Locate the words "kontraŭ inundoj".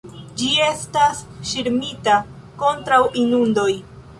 2.63-3.71